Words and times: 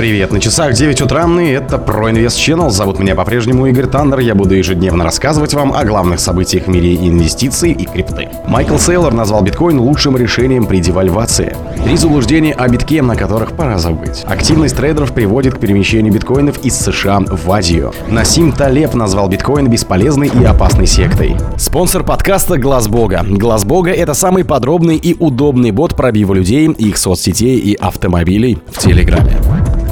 Привет, 0.00 0.32
на 0.32 0.40
часах 0.40 0.72
9 0.72 1.02
утра, 1.02 1.26
и 1.42 1.48
это 1.48 1.76
ProInvest 1.76 2.28
Channel. 2.28 2.70
Зовут 2.70 2.98
меня 2.98 3.14
по-прежнему 3.14 3.66
Игорь 3.66 3.84
Таннер. 3.84 4.20
Я 4.20 4.34
буду 4.34 4.54
ежедневно 4.54 5.04
рассказывать 5.04 5.52
вам 5.52 5.74
о 5.74 5.84
главных 5.84 6.20
событиях 6.20 6.64
в 6.64 6.68
мире 6.68 6.94
инвестиций 6.94 7.72
и 7.72 7.84
крипты. 7.84 8.30
Майкл 8.46 8.78
Сейлор 8.78 9.12
назвал 9.12 9.42
биткоин 9.42 9.78
лучшим 9.78 10.16
решением 10.16 10.64
при 10.64 10.80
девальвации. 10.80 11.54
Три 11.84 11.98
заблуждения 11.98 12.54
о 12.54 12.66
битке, 12.66 13.02
на 13.02 13.14
которых 13.14 13.52
пора 13.52 13.76
забыть. 13.76 14.24
Активность 14.24 14.74
трейдеров 14.74 15.12
приводит 15.12 15.56
к 15.56 15.60
перемещению 15.60 16.14
биткоинов 16.14 16.64
из 16.64 16.78
США 16.78 17.20
в 17.20 17.52
Азию. 17.52 17.92
Насим 18.08 18.52
Талеб 18.52 18.94
назвал 18.94 19.28
биткоин 19.28 19.68
бесполезной 19.68 20.28
и 20.28 20.44
опасной 20.44 20.86
сектой. 20.86 21.36
Спонсор 21.58 22.04
подкаста 22.04 22.56
Глаз 22.56 22.88
Бога. 22.88 23.22
Глаз 23.28 23.66
Бога 23.66 23.90
это 23.90 24.14
самый 24.14 24.46
подробный 24.46 24.96
и 24.96 25.14
удобный 25.18 25.72
бот 25.72 25.94
пробива 25.94 26.32
людей, 26.32 26.70
их 26.70 26.96
соцсетей 26.96 27.58
и 27.58 27.74
автомобилей 27.74 28.56
в 28.70 28.78
Телеграме. 28.78 29.36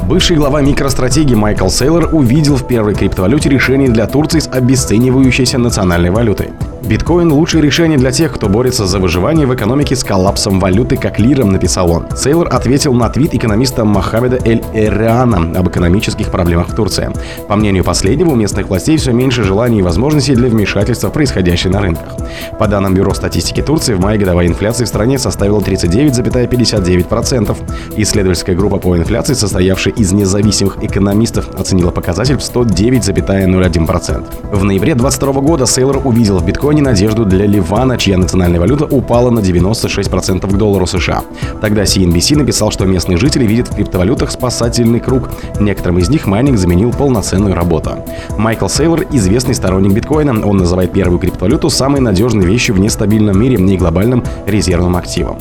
Бывший 0.08 0.38
глава 0.38 0.62
микростратегии 0.62 1.34
Майкл 1.34 1.68
Сейлор 1.68 2.08
увидел 2.14 2.56
в 2.56 2.66
первой 2.66 2.94
криптовалюте 2.94 3.50
решение 3.50 3.90
для 3.90 4.06
Турции 4.06 4.38
с 4.38 4.48
обесценивающейся 4.48 5.58
национальной 5.58 6.08
валютой. 6.08 6.48
Биткоин– 6.88 7.30
лучшее 7.32 7.62
решение 7.62 7.98
для 7.98 8.10
тех, 8.10 8.32
кто 8.32 8.48
борется 8.48 8.86
за 8.86 8.98
выживание 8.98 9.46
в 9.46 9.54
экономике 9.54 9.94
с 9.94 10.02
коллапсом 10.02 10.58
валюты, 10.58 10.96
как 10.96 11.18
лиром, 11.18 11.52
написал 11.52 11.90
он. 11.90 12.06
Сейлор 12.16 12.48
ответил 12.50 12.94
на 12.94 13.10
твит 13.10 13.34
экономиста 13.34 13.84
Мохаммеда 13.84 14.38
Эль 14.42 14.62
Эриана 14.72 15.58
об 15.58 15.68
экономических 15.68 16.30
проблемах 16.30 16.70
в 16.70 16.74
Турции. 16.74 17.10
По 17.46 17.56
мнению 17.56 17.84
последнего, 17.84 18.30
у 18.30 18.36
местных 18.36 18.68
властей 18.68 18.96
все 18.96 19.12
меньше 19.12 19.42
желаний 19.42 19.80
и 19.80 19.82
возможностей 19.82 20.34
для 20.34 20.48
вмешательства 20.48 21.10
в 21.10 21.12
происходящее 21.12 21.74
на 21.74 21.82
рынках. 21.82 22.16
По 22.58 22.66
данным 22.66 22.94
Бюро 22.94 23.12
статистики 23.12 23.60
Турции, 23.60 23.92
в 23.92 24.00
мае 24.00 24.18
годовая 24.18 24.46
инфляция 24.46 24.86
в 24.86 24.88
стране 24.88 25.18
составила 25.18 25.60
39,59%. 25.60 27.54
Исследовательская 27.98 28.56
группа 28.56 28.78
по 28.78 28.96
инфляции, 28.96 29.34
состоявшая 29.34 29.92
из 29.92 30.12
независимых 30.12 30.82
экономистов, 30.82 31.50
оценила 31.54 31.90
показатель 31.90 32.36
в 32.36 32.40
109,01%. 32.40 34.56
В 34.56 34.64
ноябре 34.64 34.94
2022 34.94 35.42
года 35.42 35.66
Сейлор 35.66 36.00
увидел 36.02 36.38
в 36.38 36.46
биткоине 36.46 36.77
не 36.78 36.82
надежду 36.82 37.24
для 37.24 37.44
Ливана, 37.44 37.98
чья 37.98 38.16
национальная 38.16 38.60
валюта 38.60 38.84
упала 38.84 39.30
на 39.30 39.40
96% 39.40 40.46
к 40.46 40.56
доллару 40.56 40.86
США. 40.86 41.22
Тогда 41.60 41.82
CNBC 41.82 42.36
написал, 42.36 42.70
что 42.70 42.86
местные 42.86 43.18
жители 43.18 43.44
видят 43.44 43.68
в 43.68 43.74
криптовалютах 43.74 44.30
спасательный 44.30 45.00
круг. 45.00 45.28
Некоторым 45.58 45.98
из 45.98 46.08
них 46.08 46.26
майнинг 46.26 46.56
заменил 46.56 46.92
полноценную 46.92 47.56
работу. 47.56 47.96
Майкл 48.36 48.68
Сейлор– 48.68 49.04
известный 49.10 49.56
сторонник 49.56 49.92
биткоина. 49.92 50.46
Он 50.46 50.58
называет 50.58 50.92
первую 50.92 51.18
криптовалюту 51.18 51.68
самой 51.68 52.00
надежной 52.00 52.46
вещью 52.46 52.76
в 52.76 52.78
нестабильном 52.78 53.40
мире 53.40 53.56
и 53.56 53.76
глобальным 53.76 54.22
резервным 54.46 54.96
активом. 54.96 55.38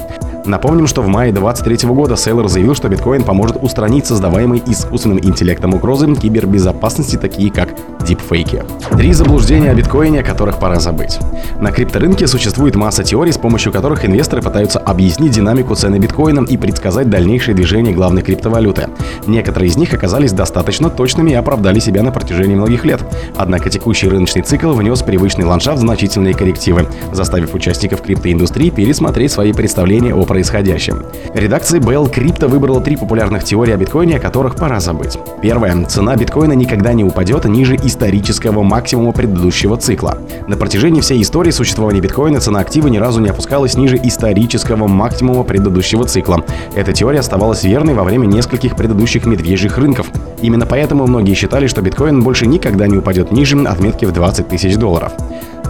Напомним, 0.47 0.87
что 0.87 1.01
в 1.01 1.07
мае 1.07 1.33
2023 1.33 1.89
года 1.89 2.15
Сейлор 2.15 2.47
заявил, 2.47 2.73
что 2.73 2.87
биткоин 2.87 3.23
поможет 3.23 3.57
устранить 3.61 4.05
создаваемые 4.05 4.63
искусственным 4.65 5.19
интеллектом 5.19 5.73
угрозы 5.73 6.07
кибербезопасности, 6.15 7.17
такие 7.17 7.51
как 7.51 7.75
дипфейки. 8.05 8.63
Три 8.91 9.11
заблуждения 9.11 9.71
о 9.71 9.75
биткоине, 9.75 10.21
о 10.21 10.23
которых 10.23 10.57
пора 10.57 10.79
забыть. 10.79 11.19
На 11.59 11.71
крипторынке 11.71 12.27
существует 12.27 12.75
масса 12.75 13.03
теорий, 13.03 13.33
с 13.33 13.37
помощью 13.37 13.73
которых 13.73 14.05
инвесторы 14.05 14.41
пытаются 14.41 14.79
объяснить 14.79 15.33
динамику 15.33 15.75
цены 15.75 15.97
биткоина 15.97 16.45
и 16.45 16.55
предсказать 16.55 17.09
дальнейшее 17.09 17.53
движение 17.53 17.93
главной 17.93 18.21
криптовалюты. 18.21 18.87
Некоторые 19.25 19.69
из 19.69 19.75
них 19.75 19.93
оказались 19.93 20.31
достаточно 20.31 20.89
точными 20.89 21.31
и 21.31 21.35
оправдали 21.35 21.79
себя 21.79 22.03
на 22.03 22.11
протяжении 22.11 22.55
многих 22.55 22.85
лет. 22.85 23.01
Однако 23.35 23.69
текущий 23.69 24.07
рыночный 24.07 24.43
цикл 24.43 24.71
внес 24.71 25.01
привычный 25.01 25.43
ландшафт 25.43 25.81
значительные 25.81 26.33
коррективы, 26.33 26.87
заставив 27.11 27.53
участников 27.53 28.01
криптоиндустрии 28.01 28.69
пересмотреть 28.69 29.33
свои 29.33 29.51
представления 29.51 30.13
о 30.13 30.23
происходящем. 30.37 31.03
Редакция 31.33 31.79
Bell 31.79 32.13
Crypto 32.13 32.47
выбрала 32.47 32.79
три 32.79 32.95
популярных 32.95 33.43
теории 33.43 33.73
о 33.73 33.77
биткоине, 33.77 34.17
о 34.17 34.19
которых 34.19 34.55
пора 34.55 34.79
забыть. 34.79 35.17
Первая. 35.41 35.83
Цена 35.85 36.15
биткоина 36.15 36.53
никогда 36.53 36.93
не 36.93 37.03
упадет 37.03 37.45
ниже 37.45 37.75
исторического 37.75 38.61
максимума 38.61 39.13
предыдущего 39.13 39.77
цикла. 39.77 40.19
На 40.47 40.55
протяжении 40.55 41.01
всей 41.01 41.23
истории 41.23 41.49
существования 41.49 42.01
биткоина 42.01 42.39
цена 42.39 42.59
актива 42.59 42.87
ни 42.87 42.99
разу 42.99 43.19
не 43.19 43.29
опускалась 43.29 43.75
ниже 43.77 43.99
исторического 44.03 44.85
максимума 44.85 45.41
предыдущего 45.41 46.05
цикла. 46.05 46.43
Эта 46.75 46.93
теория 46.93 47.21
оставалась 47.21 47.63
верной 47.63 47.95
во 47.95 48.03
время 48.03 48.27
нескольких 48.27 48.75
предыдущих 48.75 49.25
медвежьих 49.25 49.75
рынков. 49.79 50.05
Именно 50.43 50.67
поэтому 50.67 51.07
многие 51.07 51.33
считали, 51.33 51.65
что 51.65 51.81
биткоин 51.81 52.21
больше 52.21 52.45
никогда 52.45 52.85
не 52.85 52.97
упадет 52.97 53.31
ниже 53.31 53.57
отметки 53.65 54.05
в 54.05 54.11
20 54.11 54.49
тысяч 54.49 54.75
долларов. 54.75 55.13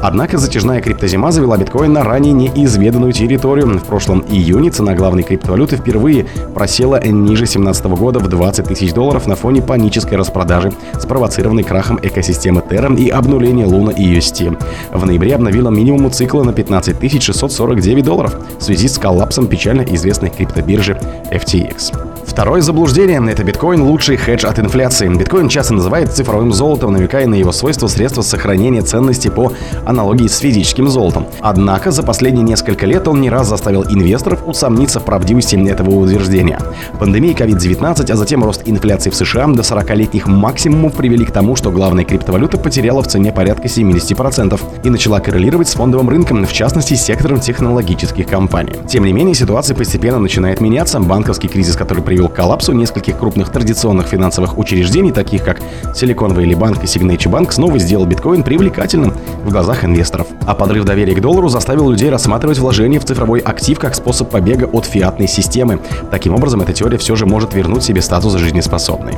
Однако 0.01 0.37
затяжная 0.37 0.81
криптозима 0.81 1.31
завела 1.31 1.57
биткоин 1.57 1.93
на 1.93 2.03
ранее 2.03 2.33
неизведанную 2.33 3.13
территорию. 3.13 3.77
В 3.77 3.83
прошлом 3.83 4.23
июне 4.29 4.69
цена 4.69 4.93
главной 4.93 5.23
криптовалюты 5.23 5.77
впервые 5.77 6.25
просела 6.53 7.01
ниже 7.03 7.43
2017 7.43 7.85
года 7.85 8.19
в 8.19 8.27
20 8.27 8.67
тысяч 8.67 8.93
долларов 8.93 9.27
на 9.27 9.35
фоне 9.35 9.61
панической 9.61 10.17
распродажи, 10.17 10.71
спровоцированной 10.99 11.63
крахом 11.63 11.99
экосистемы 12.01 12.61
Terra 12.61 12.95
и 12.95 13.09
обнуления 13.09 13.65
Луна 13.65 13.91
и 13.91 14.03
UST. 14.03 14.57
В 14.93 15.05
ноябре 15.05 15.35
обновила 15.35 15.69
минимум 15.69 16.11
цикла 16.11 16.43
на 16.43 16.53
15 16.53 17.23
649 17.23 18.05
долларов 18.05 18.37
в 18.59 18.63
связи 18.63 18.87
с 18.87 18.97
коллапсом 18.97 19.47
печально 19.47 19.81
известной 19.81 20.29
криптобиржи 20.29 20.99
FTX. 21.31 22.16
Второе 22.27 22.61
заблуждение– 22.61 23.19
это 23.31 23.43
биткоин– 23.43 23.81
лучший 23.83 24.17
хедж 24.17 24.45
от 24.45 24.59
инфляции. 24.59 25.07
Биткоин 25.07 25.49
часто 25.49 25.73
называют 25.73 26.11
цифровым 26.11 26.53
золотом, 26.53 26.93
намекая 26.93 27.25
на 27.25 27.33
его 27.33 27.51
свойства 27.51 27.87
средства 27.87 28.21
сохранения 28.21 28.81
ценности 28.81 29.29
по 29.29 29.53
аналогии 29.85 30.27
с 30.27 30.37
физическим 30.37 30.87
золотом. 30.87 31.25
Однако 31.39 31.89
за 31.89 32.03
последние 32.03 32.43
несколько 32.43 32.85
лет 32.85 33.07
он 33.07 33.21
не 33.21 33.31
раз 33.31 33.47
заставил 33.47 33.85
инвесторов 33.85 34.45
усомниться 34.45 34.99
в 34.99 35.05
правдивости 35.05 35.55
этого 35.67 35.89
утверждения. 35.89 36.59
Пандемия 36.99 37.33
COVID-19, 37.33 38.11
а 38.11 38.15
затем 38.15 38.43
рост 38.43 38.61
инфляции 38.65 39.09
в 39.09 39.15
США 39.15 39.47
до 39.47 39.61
40-летних 39.61 40.27
максимумов 40.27 40.93
привели 40.93 41.25
к 41.25 41.31
тому, 41.31 41.55
что 41.55 41.71
главная 41.71 42.03
криптовалюта 42.03 42.57
потеряла 42.57 43.01
в 43.01 43.07
цене 43.07 43.31
порядка 43.31 43.67
70% 43.67 44.59
и 44.83 44.89
начала 44.89 45.21
коррелировать 45.21 45.69
с 45.69 45.73
фондовым 45.73 46.09
рынком, 46.09 46.45
в 46.45 46.53
частности 46.53 46.93
с 46.93 47.03
сектором 47.03 47.39
технологических 47.39 48.27
компаний. 48.27 48.73
Тем 48.87 49.05
не 49.05 49.13
менее, 49.13 49.33
ситуация 49.33 49.75
постепенно 49.75 50.19
начинает 50.19 50.61
меняться. 50.61 50.99
Банковский 50.99 51.47
кризис, 51.47 51.75
который 51.75 52.03
привел 52.03 52.16
привел 52.17 52.29
к 52.29 52.33
коллапсу 52.33 52.73
нескольких 52.73 53.19
крупных 53.19 53.51
традиционных 53.51 54.07
финансовых 54.07 54.57
учреждений, 54.57 55.11
таких 55.11 55.43
как 55.43 55.59
Silicon 55.93 56.33
Valley 56.33 56.57
Bank 56.57 56.81
и 56.81 56.85
Signature 56.85 57.29
Bank, 57.29 57.51
снова 57.51 57.77
сделал 57.77 58.07
биткоин 58.07 58.41
привлекательным 58.41 59.13
в 59.43 59.51
глазах 59.51 59.85
инвесторов. 59.85 60.25
А 60.47 60.55
подрыв 60.55 60.83
доверия 60.83 61.13
к 61.13 61.21
доллару 61.21 61.47
заставил 61.47 61.91
людей 61.91 62.09
рассматривать 62.09 62.57
вложение 62.57 62.99
в 62.99 63.05
цифровой 63.05 63.41
актив 63.41 63.77
как 63.77 63.93
способ 63.93 64.31
побега 64.31 64.65
от 64.65 64.85
фиатной 64.85 65.27
системы. 65.27 65.79
Таким 66.09 66.33
образом, 66.33 66.61
эта 66.61 66.73
теория 66.73 66.97
все 66.97 67.15
же 67.15 67.27
может 67.27 67.53
вернуть 67.53 67.83
себе 67.83 68.01
статус 68.01 68.33
жизнеспособной. 68.33 69.13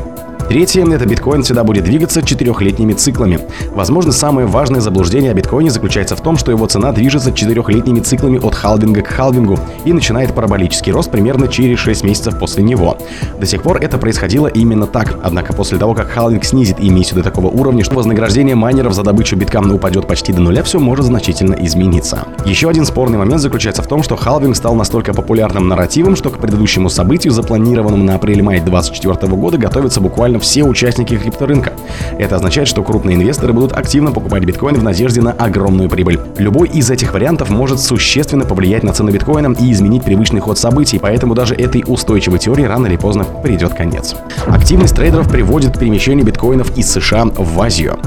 Третье– 0.50 0.84
это 0.92 1.06
биткоин 1.06 1.44
всегда 1.44 1.64
будет 1.64 1.84
двигаться 1.84 2.24
четырехлетними 2.24 2.94
циклами. 2.94 3.40
Возможно, 3.70 4.12
самое 4.12 4.48
важное 4.48 4.82
заблуждение 4.82 5.30
о 5.30 5.36
биткоине 5.36 5.70
заключается 5.70 6.16
в 6.16 6.22
том, 6.22 6.38
что 6.38 6.50
его 6.50 6.66
цена 6.66 6.92
движется 6.92 7.32
четырехлетними 7.32 8.00
циклами 8.00 8.40
от 8.44 8.56
халвинга 8.56 9.04
к 9.04 9.08
халвингу 9.10 9.60
и 9.86 9.94
начинает 9.94 10.34
параболический 10.34 10.92
рост 10.92 11.12
примерно 11.12 11.50
через 11.50 11.78
6 11.78 12.04
месяцев 12.04 12.40
после 12.40 12.64
него. 12.64 12.98
До 13.40 13.46
сих 13.46 13.62
пор 13.62 13.78
это 13.78 14.00
происходило 14.00 14.48
именно 14.48 14.88
так. 14.88 15.20
Однако 15.22 15.54
после 15.54 15.78
того, 15.78 15.94
как 15.94 16.10
халвинг 16.10 16.44
снизит 16.44 16.78
эмиссию 16.80 17.18
до 17.18 17.24
такого 17.24 17.46
уровня, 17.46 17.84
что 17.84 17.94
вознаграждение 17.94 18.56
майнеров 18.56 18.96
за 18.96 19.04
добычу 19.04 19.36
битка 19.36 19.60
упадет 19.60 20.08
почти 20.08 20.34
до 20.34 20.42
нуля, 20.42 20.64
все 20.64 20.80
может 20.80 21.06
значительно 21.06 21.54
измениться. 21.54 22.26
Еще 22.44 22.70
один 22.70 22.86
спорный 22.86 23.20
момент 23.20 23.40
заключается 23.40 23.84
в 23.84 23.88
том, 23.88 24.02
что 24.02 24.16
халвинг 24.16 24.56
стал 24.56 24.74
настолько 24.74 25.14
популярным 25.14 25.68
нарративом, 25.68 26.16
что 26.16 26.32
к 26.32 26.40
предыдущему 26.40 26.90
событию, 26.90 27.34
запланированному 27.34 28.04
на 28.04 28.16
апрель-май 28.16 28.62
2024 28.62 29.32
года, 29.36 29.60
готовится 29.60 30.02
буквально 30.02 30.39
все 30.40 30.64
участники 30.64 31.18
крипторынка. 31.18 31.74
Это 32.18 32.36
означает, 32.36 32.68
что 32.68 32.84
крупные 32.84 33.16
инвесторы 33.16 33.54
будут 33.54 33.74
активно 33.74 34.12
покупать 34.12 34.44
биткоин 34.44 34.76
в 34.76 34.84
надежде 34.84 35.22
на 35.22 35.32
огромную 35.32 35.90
прибыль. 35.90 36.20
Любой 36.38 36.70
из 36.70 36.90
этих 36.90 37.14
вариантов 37.14 37.50
может 37.50 37.80
существенно 37.80 38.46
повлиять 38.46 38.84
на 38.84 38.94
цену 38.94 39.12
биткоина 39.12 39.56
и 39.60 39.72
изменить 39.72 40.04
привычный 40.04 40.40
ход 40.40 40.58
событий, 40.58 41.00
поэтому 41.00 41.36
даже 41.36 41.56
этой 41.56 41.84
устойчивой 41.86 42.40
теории 42.40 42.64
рано 42.64 42.88
или 42.88 42.98
поздно 42.98 43.26
придет 43.44 43.74
конец. 43.74 44.16
Активность 44.48 44.96
трейдеров 44.96 45.30
приводит 45.30 45.76
к 45.76 45.80
перемещению 45.80 46.26
биткоинов 46.26 46.78
из 46.78 46.92
США 46.92 47.26
в 47.26 47.62
Азию. 47.62 48.00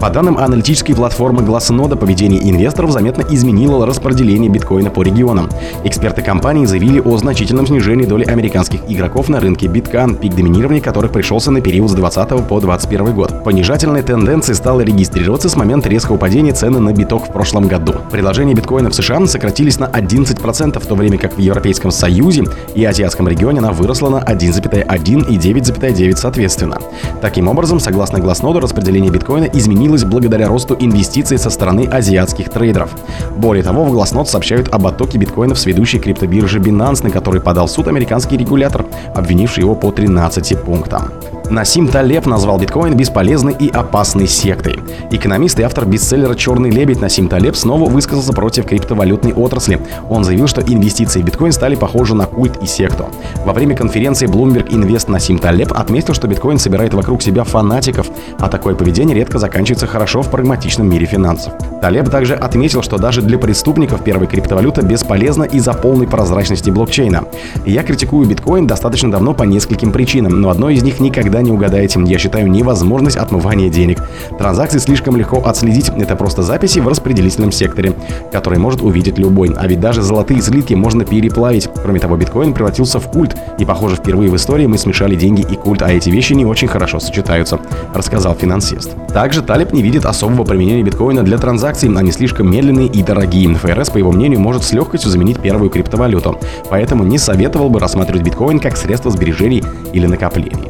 По 0.00 0.08
данным 0.08 0.38
аналитической 0.38 0.94
платформы 0.94 1.42
Glassnode, 1.42 1.94
поведение 1.94 2.48
инвесторов 2.48 2.90
заметно 2.90 3.22
изменило 3.30 3.84
распределение 3.84 4.50
биткоина 4.50 4.88
по 4.88 5.02
регионам. 5.02 5.50
Эксперты 5.84 6.22
компании 6.22 6.64
заявили 6.64 7.00
о 7.00 7.18
значительном 7.18 7.66
снижении 7.66 8.06
доли 8.06 8.24
американских 8.24 8.80
игроков 8.88 9.28
на 9.28 9.40
рынке 9.40 9.66
биткан, 9.66 10.14
пик 10.14 10.34
доминирования 10.34 10.80
которых 10.80 11.12
пришелся 11.12 11.50
на 11.50 11.60
период 11.60 11.90
с 11.90 11.94
20 11.94 12.48
по 12.48 12.60
21 12.60 13.14
год. 13.14 13.44
Понижательной 13.44 14.00
тенденцией 14.00 14.56
стала 14.56 14.80
регистрироваться 14.80 15.50
с 15.50 15.56
момента 15.56 15.90
резкого 15.90 16.16
падения 16.16 16.54
цены 16.54 16.78
на 16.78 16.94
биток 16.94 17.28
в 17.28 17.32
прошлом 17.32 17.68
году. 17.68 17.96
Предложения 18.10 18.54
биткоина 18.54 18.88
в 18.88 18.94
США 18.94 19.26
сократились 19.26 19.78
на 19.78 19.84
11%, 19.84 20.80
в 20.80 20.86
то 20.86 20.94
время 20.94 21.18
как 21.18 21.36
в 21.36 21.38
Европейском 21.38 21.90
Союзе 21.90 22.44
и 22.74 22.82
Азиатском 22.86 23.28
регионе 23.28 23.58
она 23.58 23.72
выросла 23.72 24.08
на 24.08 24.20
1,1 24.22 25.28
и 25.28 25.36
9,9 25.36 26.16
соответственно. 26.16 26.78
Таким 27.20 27.48
образом, 27.48 27.80
согласно 27.80 28.16
Glassnode, 28.16 28.60
распределение 28.60 29.10
биткоина 29.10 29.44
изменилось 29.44 29.89
изменилось 29.90 30.04
благодаря 30.04 30.48
росту 30.48 30.76
инвестиций 30.78 31.38
со 31.38 31.50
стороны 31.50 31.86
азиатских 31.86 32.48
трейдеров. 32.50 32.90
Более 33.36 33.62
того, 33.62 33.84
в 33.84 33.92
Glassnode 33.92 34.26
сообщают 34.26 34.68
об 34.68 34.86
оттоке 34.86 35.18
биткоинов 35.18 35.58
с 35.58 35.66
ведущей 35.66 35.98
криптобиржи 35.98 36.58
Binance, 36.58 37.04
на 37.04 37.10
который 37.10 37.40
подал 37.40 37.68
суд 37.68 37.88
американский 37.88 38.36
регулятор, 38.36 38.84
обвинивший 39.14 39.62
его 39.62 39.74
по 39.74 39.90
13 39.90 40.58
пунктам. 40.62 41.10
Насим 41.50 41.88
Талеб 41.88 42.26
назвал 42.26 42.60
биткоин 42.60 42.94
бесполезной 42.94 43.56
и 43.58 43.68
опасной 43.68 44.28
сектой. 44.28 44.78
Экономист 45.10 45.58
и 45.58 45.64
автор 45.64 45.84
бестселлера 45.84 46.36
«Черный 46.36 46.70
лебедь» 46.70 47.00
Насим 47.00 47.26
Талеб 47.26 47.56
снова 47.56 47.90
высказался 47.90 48.32
против 48.32 48.66
криптовалютной 48.66 49.32
отрасли. 49.32 49.80
Он 50.08 50.22
заявил, 50.22 50.46
что 50.46 50.60
инвестиции 50.60 51.20
в 51.20 51.24
биткоин 51.24 51.50
стали 51.50 51.74
похожи 51.74 52.14
на 52.14 52.26
культ 52.26 52.62
и 52.62 52.66
секту. 52.66 53.06
Во 53.44 53.52
время 53.52 53.74
конференции 53.74 54.28
Bloomberg 54.28 54.68
Invest 54.68 55.10
Насим 55.10 55.40
Талеб 55.40 55.72
отметил, 55.72 56.14
что 56.14 56.28
биткоин 56.28 56.60
собирает 56.60 56.94
вокруг 56.94 57.20
себя 57.20 57.42
фанатиков, 57.42 58.06
а 58.38 58.48
такое 58.48 58.76
поведение 58.76 59.16
редко 59.16 59.40
заканчивается 59.40 59.88
хорошо 59.88 60.22
в 60.22 60.30
прагматичном 60.30 60.88
мире 60.88 61.06
финансов. 61.06 61.52
Талеб 61.82 62.10
также 62.10 62.34
отметил, 62.34 62.82
что 62.82 62.96
даже 62.96 63.22
для 63.22 63.38
преступников 63.38 64.04
первая 64.04 64.28
криптовалюта 64.28 64.82
бесполезна 64.82 65.42
из-за 65.42 65.74
полной 65.74 66.06
прозрачности 66.06 66.70
блокчейна. 66.70 67.24
Я 67.66 67.82
критикую 67.82 68.28
биткоин 68.28 68.68
достаточно 68.68 69.10
давно 69.10 69.34
по 69.34 69.42
нескольким 69.42 69.90
причинам, 69.90 70.40
но 70.40 70.50
одной 70.50 70.74
из 70.74 70.84
них 70.84 71.00
не 71.42 71.50
угадаете. 71.50 72.00
Я 72.04 72.18
считаю 72.18 72.50
невозможность 72.50 73.16
отмывания 73.16 73.68
денег. 73.68 74.02
Транзакции 74.38 74.78
слишком 74.78 75.16
легко 75.16 75.38
отследить. 75.44 75.90
Это 75.90 76.16
просто 76.16 76.42
записи 76.42 76.80
в 76.80 76.88
распределительном 76.88 77.52
секторе, 77.52 77.94
который 78.32 78.58
может 78.58 78.82
увидеть 78.82 79.18
любой. 79.18 79.54
А 79.56 79.66
ведь 79.66 79.80
даже 79.80 80.02
золотые 80.02 80.40
слитки 80.42 80.74
можно 80.74 81.04
переплавить. 81.04 81.68
Кроме 81.82 82.00
того, 82.00 82.16
биткоин 82.16 82.52
превратился 82.52 83.00
в 83.00 83.10
культ. 83.10 83.36
И, 83.58 83.64
похоже, 83.64 83.96
впервые 83.96 84.30
в 84.30 84.36
истории 84.36 84.66
мы 84.66 84.78
смешали 84.78 85.14
деньги 85.14 85.42
и 85.42 85.56
культ, 85.56 85.82
а 85.82 85.90
эти 85.90 86.10
вещи 86.10 86.32
не 86.32 86.46
очень 86.46 86.68
хорошо 86.68 87.00
сочетаются, 87.00 87.58
рассказал 87.94 88.34
финансист. 88.34 88.94
Также 89.12 89.42
Талиб 89.42 89.72
не 89.72 89.82
видит 89.82 90.06
особого 90.06 90.44
применения 90.44 90.82
биткоина 90.82 91.22
для 91.22 91.38
транзакций. 91.38 91.88
Они 91.94 92.12
слишком 92.12 92.50
медленные 92.50 92.86
и 92.86 93.02
дорогие. 93.02 93.54
ФРС, 93.54 93.90
по 93.90 93.98
его 93.98 94.12
мнению, 94.12 94.40
может 94.40 94.62
с 94.62 94.72
легкостью 94.72 95.10
заменить 95.10 95.40
первую 95.40 95.70
криптовалюту. 95.70 96.38
Поэтому 96.68 97.04
не 97.04 97.18
советовал 97.18 97.68
бы 97.70 97.80
рассматривать 97.80 98.22
биткоин 98.22 98.58
как 98.58 98.76
средство 98.76 99.10
сбережений 99.10 99.64
или 99.92 100.06
накоплений. 100.06 100.69